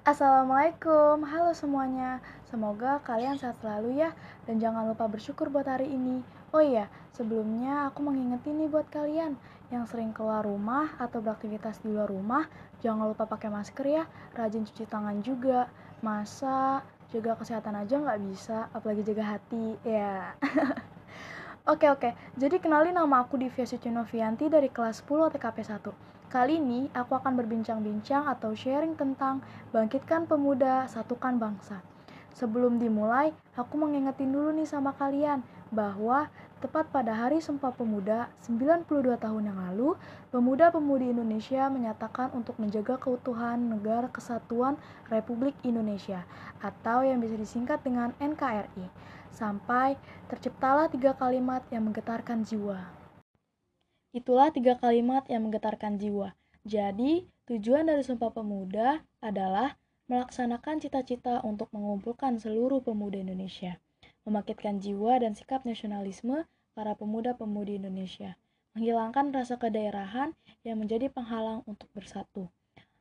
Assalamualaikum, 0.00 1.28
halo 1.28 1.52
semuanya. 1.52 2.24
Semoga 2.48 3.04
kalian 3.04 3.36
sehat 3.36 3.60
selalu 3.60 4.00
ya, 4.00 4.16
dan 4.48 4.56
jangan 4.56 4.88
lupa 4.88 5.04
bersyukur 5.04 5.52
buat 5.52 5.68
hari 5.68 5.92
ini. 5.92 6.24
Oh 6.56 6.64
iya, 6.64 6.88
sebelumnya 7.12 7.92
aku 7.92 8.08
mengingetin 8.08 8.64
nih 8.64 8.72
buat 8.72 8.88
kalian 8.88 9.36
yang 9.68 9.84
sering 9.84 10.16
keluar 10.16 10.40
rumah 10.40 10.96
atau 10.96 11.20
beraktivitas 11.20 11.84
di 11.84 11.92
luar 11.92 12.08
rumah, 12.08 12.48
jangan 12.80 13.12
lupa 13.12 13.28
pakai 13.28 13.52
masker 13.52 13.84
ya, 13.84 14.08
rajin 14.32 14.64
cuci 14.64 14.88
tangan 14.88 15.20
juga. 15.20 15.68
Masa 16.00 16.80
jaga 17.12 17.36
kesehatan 17.36 17.76
aja 17.76 18.00
nggak 18.00 18.24
bisa, 18.24 18.72
apalagi 18.72 19.04
jaga 19.04 19.36
hati, 19.36 19.76
ya. 19.84 20.32
Oke 21.68 21.92
oke, 21.92 22.16
jadi 22.40 22.56
kenalin 22.56 22.96
nama 22.96 23.20
aku 23.20 23.36
Divya 23.36 23.68
Suci 23.68 23.92
Novianti 23.92 24.48
dari 24.48 24.72
kelas 24.72 25.04
10 25.04 25.28
TKP 25.28 25.60
1. 25.60 25.92
Kali 26.32 26.56
ini 26.56 26.88
aku 26.96 27.12
akan 27.20 27.36
berbincang-bincang 27.36 28.24
atau 28.32 28.56
sharing 28.56 28.96
tentang 28.96 29.44
bangkitkan 29.68 30.24
pemuda, 30.24 30.88
satukan 30.88 31.36
bangsa. 31.36 31.84
Sebelum 32.32 32.80
dimulai, 32.80 33.36
aku 33.60 33.76
mengingetin 33.76 34.32
dulu 34.32 34.56
nih 34.56 34.64
sama 34.64 34.96
kalian 34.96 35.44
bahwa 35.68 36.32
tepat 36.60 36.92
pada 36.92 37.16
Hari 37.16 37.40
Sumpah 37.40 37.72
Pemuda 37.72 38.28
92 38.44 39.16
tahun 39.16 39.42
yang 39.48 39.58
lalu, 39.58 39.96
pemuda-pemudi 40.28 41.08
Indonesia 41.08 41.72
menyatakan 41.72 42.36
untuk 42.36 42.60
menjaga 42.60 43.00
keutuhan 43.00 43.56
Negara 43.72 44.12
Kesatuan 44.12 44.76
Republik 45.08 45.56
Indonesia 45.64 46.28
atau 46.60 47.00
yang 47.00 47.24
bisa 47.24 47.40
disingkat 47.40 47.80
dengan 47.80 48.12
NKRI. 48.20 48.92
Sampai 49.32 49.96
terciptalah 50.28 50.92
tiga 50.92 51.16
kalimat 51.16 51.64
yang 51.72 51.88
menggetarkan 51.88 52.44
jiwa. 52.44 52.92
Itulah 54.12 54.52
tiga 54.52 54.76
kalimat 54.76 55.24
yang 55.32 55.48
menggetarkan 55.48 55.96
jiwa. 55.96 56.36
Jadi, 56.68 57.24
tujuan 57.48 57.88
dari 57.88 58.04
Sumpah 58.04 58.36
Pemuda 58.36 59.00
adalah 59.24 59.80
melaksanakan 60.12 60.82
cita-cita 60.82 61.40
untuk 61.40 61.70
mengumpulkan 61.72 62.36
seluruh 62.36 62.82
pemuda 62.82 63.22
Indonesia, 63.22 63.78
membangkitkan 64.24 64.78
jiwa 64.80 65.20
dan 65.20 65.32
sikap 65.32 65.64
nasionalisme 65.64 66.44
para 66.76 66.92
pemuda-pemudi 66.96 67.80
Indonesia, 67.80 68.36
menghilangkan 68.76 69.34
rasa 69.34 69.58
kedaerahan 69.58 70.32
yang 70.62 70.78
menjadi 70.78 71.10
penghalang 71.10 71.66
untuk 71.66 71.90
bersatu, 71.96 72.48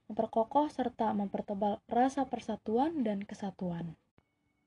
memperkokoh 0.09 0.67
serta 0.73 1.13
mempertebal 1.13 1.79
rasa 1.85 2.25
persatuan 2.25 3.05
dan 3.05 3.21
kesatuan. 3.21 3.93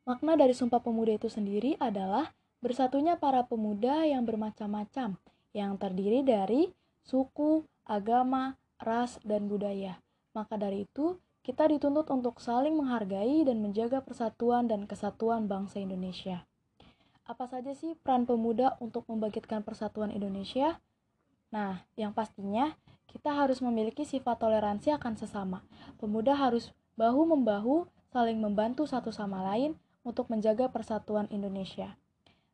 Makna 0.02 0.34
dari 0.34 0.54
Sumpah 0.54 0.82
Pemuda 0.82 1.14
itu 1.14 1.30
sendiri 1.30 1.78
adalah 1.78 2.34
bersatunya 2.62 3.18
para 3.18 3.42
pemuda 3.46 4.06
yang 4.06 4.22
bermacam-macam, 4.26 5.18
yang 5.54 5.72
terdiri 5.78 6.22
dari 6.26 6.70
suku, 7.02 7.66
agama, 7.86 8.58
ras, 8.78 9.18
dan 9.26 9.46
budaya. 9.50 9.98
Maka 10.34 10.58
dari 10.58 10.86
itu, 10.86 11.18
kita 11.42 11.66
dituntut 11.66 12.06
untuk 12.14 12.38
saling 12.38 12.78
menghargai 12.78 13.42
dan 13.42 13.58
menjaga 13.58 13.98
persatuan 13.98 14.70
dan 14.70 14.86
kesatuan 14.86 15.50
bangsa 15.50 15.82
Indonesia. 15.82 16.46
Apa 17.26 17.50
saja 17.50 17.74
sih 17.74 17.98
peran 17.98 18.26
pemuda 18.26 18.78
untuk 18.78 19.06
membangkitkan 19.10 19.66
persatuan 19.66 20.14
Indonesia? 20.14 20.78
Nah, 21.50 21.82
yang 21.98 22.14
pastinya 22.14 22.78
kita 23.10 23.34
harus 23.34 23.58
memiliki 23.58 24.06
sifat 24.06 24.38
toleransi 24.38 24.94
akan 24.94 25.14
sesama. 25.18 25.66
Pemuda 25.98 26.32
harus 26.38 26.70
bahu-membahu 26.94 27.90
saling 28.14 28.38
membantu 28.38 28.86
satu 28.86 29.10
sama 29.10 29.42
lain 29.42 29.74
untuk 30.06 30.30
menjaga 30.30 30.70
persatuan 30.70 31.26
Indonesia. 31.34 31.98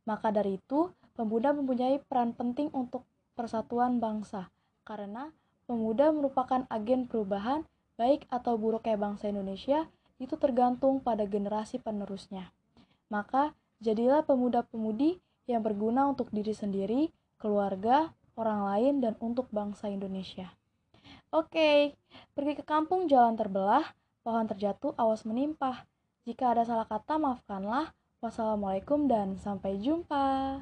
Maka 0.09 0.33
dari 0.33 0.57
itu, 0.57 0.89
pemuda 1.13 1.53
mempunyai 1.53 2.01
peran 2.01 2.33
penting 2.33 2.73
untuk 2.73 3.05
persatuan 3.37 4.01
bangsa, 4.01 4.49
karena 4.83 5.31
pemuda 5.69 6.09
merupakan 6.11 6.65
agen 6.73 7.05
perubahan, 7.05 7.69
baik 7.99 8.31
atau 8.31 8.55
buruknya 8.55 8.95
bangsa 8.95 9.29
Indonesia, 9.29 9.91
itu 10.23 10.39
tergantung 10.39 11.03
pada 11.03 11.27
generasi 11.27 11.83
penerusnya. 11.83 12.55
Maka, 13.11 13.53
jadilah 13.83 14.23
pemuda-pemudi 14.23 15.19
yang 15.51 15.67
berguna 15.67 16.07
untuk 16.07 16.31
diri 16.31 16.55
sendiri, 16.55 17.11
keluarga, 17.37 18.15
orang 18.39 18.61
lain, 18.71 18.95
dan 19.03 19.15
untuk 19.19 19.51
bangsa 19.51 19.91
Indonesia. 19.91 20.55
Oke, 21.35 21.99
pergi 22.33 22.53
ke 22.57 22.65
kampung 22.65 23.11
jalan 23.11 23.37
terbelah, 23.37 23.85
pohon 24.23 24.47
terjatuh, 24.47 24.95
awas 24.97 25.27
menimpa. 25.27 25.85
Jika 26.25 26.55
ada 26.55 26.63
salah 26.65 26.87
kata, 26.87 27.19
maafkanlah. 27.19 27.93
Wassalamualaikum 28.19 29.07
dan 29.07 29.39
sampai 29.39 29.79
jumpa. 29.79 30.59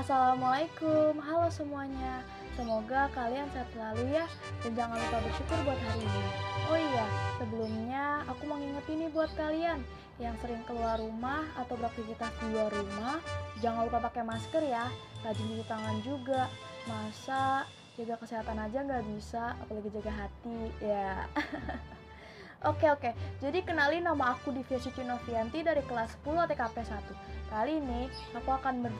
Assalamualaikum, 0.00 1.20
halo 1.20 1.52
semuanya. 1.52 2.24
Semoga 2.56 3.12
kalian 3.12 3.44
sehat 3.52 3.68
selalu 3.76 4.16
ya, 4.16 4.24
dan 4.64 4.72
jangan 4.72 4.96
lupa 4.96 5.20
bersyukur 5.28 5.58
buat 5.60 5.76
hari 5.76 6.00
ini. 6.00 6.24
Oh 6.72 6.78
iya, 6.80 7.06
sebelumnya 7.36 8.04
aku 8.24 8.48
mau 8.48 8.56
ngingetin 8.56 8.96
nih 9.04 9.10
buat 9.12 9.28
kalian 9.36 9.84
yang 10.16 10.32
sering 10.40 10.64
keluar 10.64 10.96
rumah 10.96 11.44
atau 11.52 11.76
beraktivitas 11.76 12.32
di 12.40 12.48
luar 12.48 12.72
rumah, 12.72 13.20
jangan 13.60 13.92
lupa 13.92 14.08
pakai 14.08 14.24
masker 14.24 14.64
ya, 14.72 14.88
rajin 15.20 15.44
cuci 15.52 15.64
tangan 15.68 15.96
juga. 16.00 16.48
Masa 16.88 17.68
jaga 18.00 18.16
kesehatan 18.24 18.56
aja 18.56 18.80
nggak 18.80 19.04
bisa, 19.04 19.52
apalagi 19.60 19.92
jaga 20.00 20.12
hati, 20.16 20.60
ya. 20.80 21.28
Oke 22.72 22.92
oke, 22.92 23.16
jadi 23.40 23.64
kenalin 23.64 24.04
nama 24.04 24.36
aku 24.36 24.52
Divya 24.52 24.76
Suci 24.76 25.00
Novianti 25.00 25.64
dari 25.64 25.80
kelas 25.80 26.12
10 26.20 26.44
TKP 26.44 26.76
1. 26.84 27.48
Kali 27.48 27.72
ini 27.80 28.04
aku 28.36 28.52
akan 28.52 28.84
ber 28.84 28.92